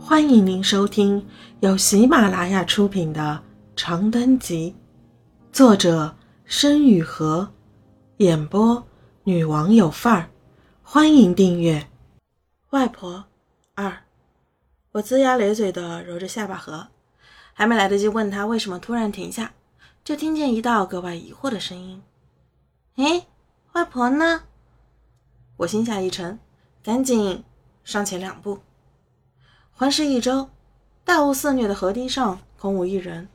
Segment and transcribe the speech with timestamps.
[0.00, 1.26] 欢迎您收听
[1.60, 3.42] 由喜马拉雅出品的
[3.80, 4.74] 《长灯集》，
[5.54, 7.48] 作者申雨禾，
[8.18, 8.86] 演播
[9.24, 10.30] 女王有范儿。
[10.82, 11.88] 欢迎订阅。
[12.70, 13.24] 外婆
[13.74, 14.04] 二，
[14.92, 16.86] 我龇牙咧嘴的揉着下巴颏，
[17.52, 19.52] 还没来得及问他为什么突然停下，
[20.04, 22.02] 就听见一道格外疑惑的声音
[22.96, 23.26] ：“哎，
[23.72, 24.44] 外婆呢？”
[25.58, 26.38] 我心下一沉，
[26.82, 27.44] 赶紧
[27.84, 28.60] 上前两步。
[29.78, 30.50] 环视一周，
[31.04, 33.28] 大雾肆虐的河堤上空无一人，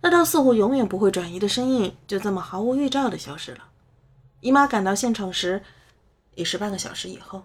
[0.00, 3.64] 那道似乎永远不会转移的身影就这么毫无预兆的消失了。
[4.38, 5.60] 姨妈赶到现场时，
[6.36, 7.42] 已是半个小时以后。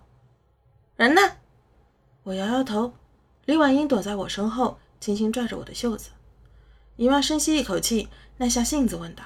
[0.97, 1.21] 人呢？
[2.21, 2.93] 我摇摇头。
[3.45, 6.11] 李婉英躲在我身后，轻轻拽着我的袖子。
[6.95, 9.23] 姨妈深吸一口气，耐下性子问道：“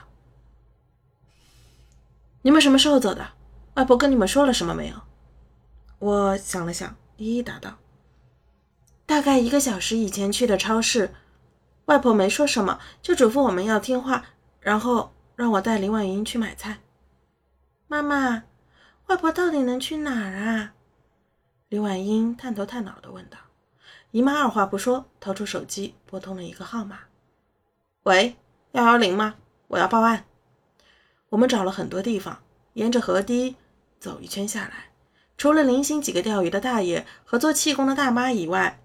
[2.44, 3.28] 你们什么时候走的？
[3.74, 4.96] 外婆跟你们说了什么没有？”
[6.00, 7.76] 我想了想，一一答道。
[9.12, 11.14] 大概一个小时以前去的超市，
[11.84, 14.24] 外婆没说什么，就嘱咐我们要听话，
[14.62, 16.80] 然后让我带林婉莹去买菜。
[17.90, 18.44] 妈妈，
[19.08, 20.72] 外婆到底能去哪儿啊？
[21.68, 23.38] 林婉英探头探脑的问道。
[24.12, 27.00] 姨妈二话不说，掏出手机拨通了一个号码
[28.04, 28.38] ：“喂，
[28.72, 29.36] 幺幺零吗？
[29.68, 30.24] 我要报案。”
[31.28, 32.42] 我们找了很多地方，
[32.76, 33.58] 沿着河堤
[34.00, 34.92] 走一圈下来，
[35.36, 38.78] 除了零星几个钓鱼的大爷和做气功的大妈以外。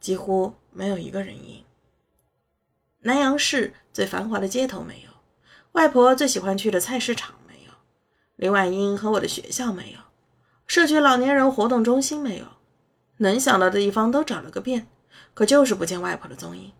[0.00, 1.64] 几乎没有一个人影。
[3.00, 5.10] 南阳市最繁华的街头没有，
[5.72, 7.72] 外婆最喜欢去的菜市场没有，
[8.36, 10.00] 林婉英和我的学校没有，
[10.66, 12.46] 社区老年人活动中心没有，
[13.18, 14.88] 能想到的地方都找了个遍，
[15.32, 16.72] 可就是不见外婆的踪影。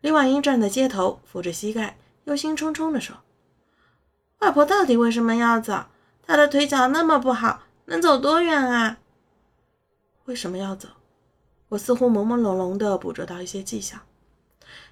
[0.00, 3.16] 林婉英站在街头，扶着膝盖，忧心忡忡地说
[4.40, 5.84] ：“外婆到底为什么要走？
[6.26, 8.98] 她的腿脚那么不好，能走多远啊？
[10.24, 10.88] 为什么要走？”
[11.70, 14.02] 我似乎朦朦胧胧地捕捉到一些迹象，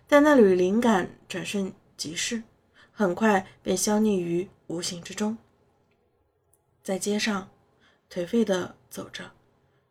[0.07, 2.45] 但那缕灵感转瞬即逝，
[2.93, 5.37] 很快便消匿于无形之中。
[6.83, 7.49] 在街上，
[8.09, 9.33] 颓废地走着，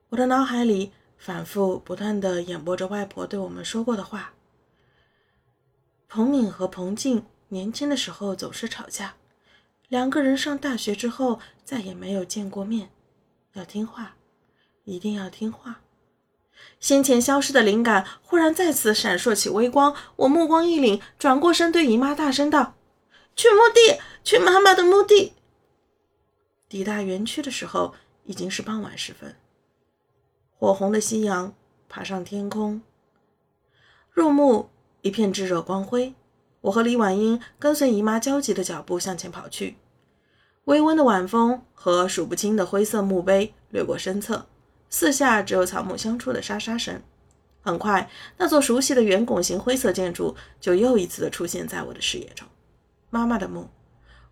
[0.09, 4.33] 我的脑海里反复不断地演播着外婆对我们说过的话。
[6.07, 9.15] 彭敏和彭静年轻的时候总是吵架，
[9.89, 12.91] 两个人上大学之后再也没有见过面。
[13.53, 14.15] 要听话，
[14.85, 15.81] 一定要听话。
[16.79, 22.75] 先前消失的灵感忽然再次闪烁起微光，我目光一凛，转过身对姨妈大声道
[23.35, 25.33] ：“去墓地，去妈妈的墓地。”
[26.69, 29.35] 抵达园区的时候已经是傍晚时分，
[30.57, 31.53] 火红的夕阳
[31.87, 32.81] 爬上天空，
[34.11, 34.69] 入目
[35.01, 36.13] 一片炙热光辉。
[36.61, 39.77] 我和李婉英跟随姨妈焦急的脚步向前跑去，
[40.65, 44.47] 微温的晚风和数不清的灰色墓碑掠过身侧。
[44.89, 47.01] 四下只有草木相触的沙沙声。
[47.61, 52.47] 很快，那座熟悉的圆拱形灰色建筑就又一次的出现在我的视野中。
[53.09, 53.69] 妈妈的墓。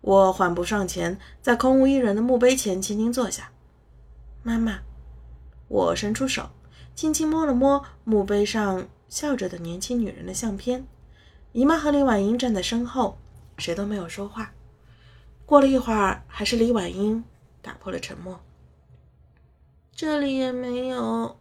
[0.02, 3.52] 我缓步上前，在空无一人的墓碑前轻轻坐下。
[4.44, 4.82] 妈妈，
[5.68, 6.52] 我伸出手，
[6.94, 10.86] 轻轻摸了摸墓碑上笑着的年轻女人的相片。
[11.54, 13.18] 姨妈和李婉英站在身后，
[13.58, 14.54] 谁都没有说话。
[15.46, 17.24] 过了一会儿，还是李婉英
[17.64, 18.40] 打破了沉默。
[19.96, 21.40] 这里也没有。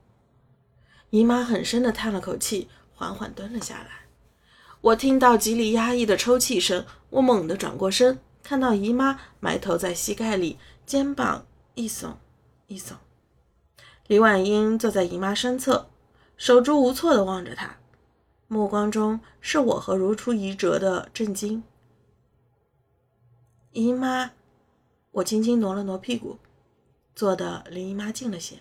[1.10, 4.06] 姨妈很深的叹了口气，缓缓蹲了下来。
[4.81, 10.56] 我听到极力压抑的抽泣声，我猛地转过身，看到姨妈埋头在膝盖里，
[10.87, 11.44] 肩膀
[11.75, 12.12] 一耸
[12.69, 12.93] 一耸。
[14.06, 15.91] 李婉英坐在姨妈身侧，
[16.37, 17.78] 手足无措的望着她，
[18.47, 21.64] 目光中是我和如出一辙的震惊。
[23.72, 24.31] 姨妈，
[25.10, 26.38] 我轻轻挪了挪屁股。
[27.14, 28.56] 坐的离姨妈近了些，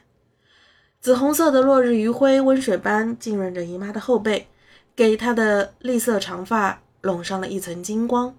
[1.01, 4.47] 紫红色的落日余晖温水般浸润着姨妈的后背，
[4.95, 8.35] 给她的栗色长发笼上了一层金光。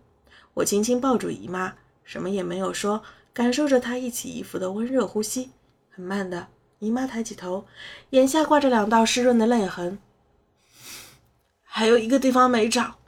[0.55, 3.03] 我轻轻抱住姨妈，什么也没有说，
[3.33, 5.51] 感受着她一起一伏的温热呼吸。
[5.91, 6.47] 很慢的，
[6.79, 7.67] 姨妈抬起头，
[8.11, 9.99] 眼下挂着两道湿润的泪痕。
[11.65, 12.99] 还有一个地方没找，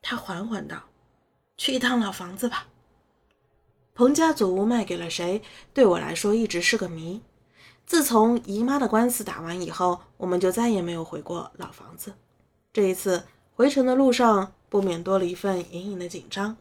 [0.00, 0.84] 她缓缓道
[1.58, 2.68] ：“去一趟老房子吧。”
[3.98, 5.42] 彭家祖屋卖给了谁？
[5.74, 7.20] 对我来说一直是个谜。
[7.84, 12.12] 自从姨妈的官司打完以后，我们就再也没有回过老房子。
[12.72, 13.24] 这一次
[13.56, 16.56] 回城的路上，不免多了一份隐隐的紧张。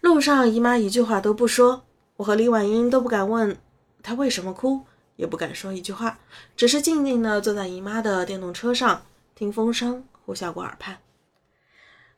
[0.00, 1.84] 路上，姨妈一句话都不说，
[2.16, 3.56] 我和李婉英都不敢问
[4.02, 4.80] 她为什么哭，
[5.14, 6.18] 也不敢说一句话，
[6.56, 9.02] 只是静静地坐在姨妈的电动车上，
[9.36, 10.98] 听风声呼啸过耳畔。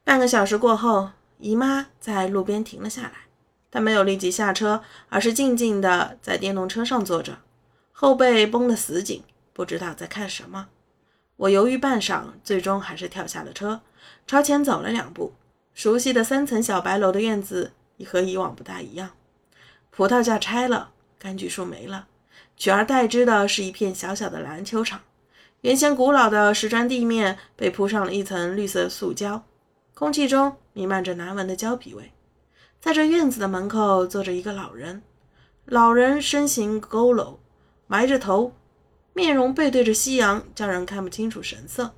[0.03, 3.22] 半个小时过后，姨妈在路边停了下来。
[3.73, 7.39] 他没有立即下车，而是静静地在电动车上坐着，
[7.91, 10.69] 后背绷得死紧，不知道在看什么。
[11.37, 13.81] 我犹豫半晌，最终还是跳下了车，
[14.27, 15.33] 朝前走了两步。
[15.73, 19.13] 熟悉的三层小白楼的院子已和以往不大一样，
[19.91, 22.09] 葡萄架拆了，柑橘树没了，
[22.59, 25.01] 取而代之的是一片小小的篮球场。
[25.63, 29.43] 原先古老的石砖地面被铺上了一层绿色塑胶，
[29.95, 32.13] 空气中弥漫着难闻的胶皮味。
[32.83, 35.05] 在这院子的门口坐着一个老人，
[35.67, 37.37] 老人身形佝偻，
[37.87, 38.55] 埋着头，
[39.13, 41.95] 面容背对着夕阳，叫人看不清楚神色。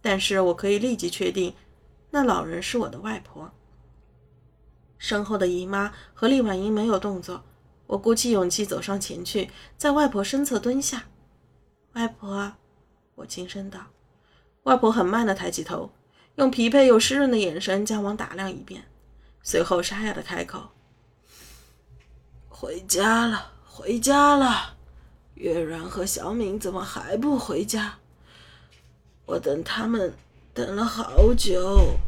[0.00, 1.52] 但是我可以立即确定，
[2.10, 3.50] 那老人是我的外婆。
[4.98, 7.42] 身后的姨妈和厉婉莹没有动作，
[7.88, 11.06] 我鼓起勇气走上前去，在外婆身侧蹲下。
[11.94, 12.52] 外婆，
[13.16, 13.80] 我轻声道。
[14.62, 15.90] 外婆很慢地抬起头，
[16.36, 18.84] 用疲惫又湿润的眼神将我打量一遍。
[19.44, 20.70] 随后沙哑的开口
[22.48, 24.74] ：“回家了，回家了。
[25.34, 27.98] 月然和小敏怎么还不回家？
[29.26, 30.14] 我等他们
[30.54, 31.98] 等了好久。”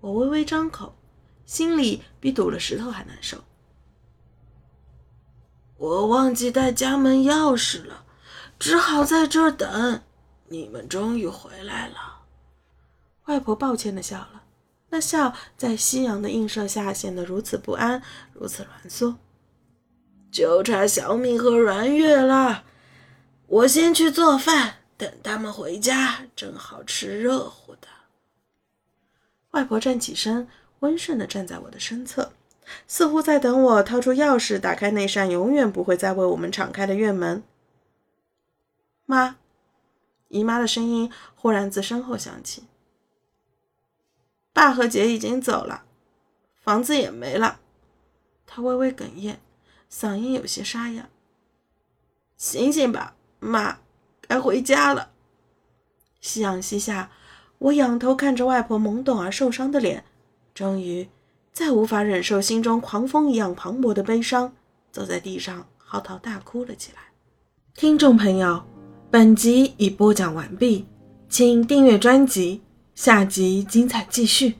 [0.00, 0.94] 我微微张口，
[1.44, 3.42] 心里比堵了石头还难受。
[5.76, 8.04] 我忘记带家门钥匙了，
[8.60, 10.02] 只好在这等。
[10.48, 12.22] 你们终于回来了。
[13.24, 14.44] 外婆抱歉的笑了。
[14.96, 18.02] 那笑在夕阳的映射下显得如此不安，
[18.32, 19.18] 如此挛缩。
[20.30, 22.64] 就差小敏和阮月了，
[23.46, 27.88] 我先去做饭，等他们回家正好吃热乎的。
[29.50, 30.48] 外婆站起身，
[30.78, 32.32] 温顺地站在我的身侧，
[32.88, 37.42] 似乎在等我掏出钥匙，打开那扇永远不会再为我们敞开的院门。
[39.04, 39.36] 妈，
[40.28, 42.64] 姨妈的声音忽然自身后响起。
[44.56, 45.82] 爸和姐已经走了，
[46.62, 47.60] 房子也没了。
[48.46, 49.36] 他微微哽咽，
[49.92, 51.10] 嗓音有些沙哑。
[52.38, 53.80] 醒醒吧，妈，
[54.22, 55.10] 该回家了。
[56.22, 57.10] 夕阳西下，
[57.58, 60.06] 我仰头看着外婆懵懂而受伤的脸，
[60.54, 61.06] 终于
[61.52, 64.54] 再无法忍受心中狂风一样磅礴的悲伤，
[64.90, 67.00] 坐在地上嚎啕大哭了起来。
[67.74, 68.64] 听众朋友，
[69.10, 70.86] 本集已播讲完毕，
[71.28, 72.62] 请订阅专辑。
[72.96, 74.56] 下集精彩继续。